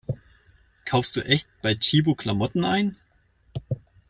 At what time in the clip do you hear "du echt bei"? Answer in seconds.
1.15-1.75